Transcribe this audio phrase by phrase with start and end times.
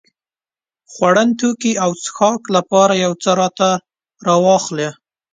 [0.91, 3.69] خوړن توکي او څښاک لپاره يو څه راته
[4.25, 4.89] راواخلې.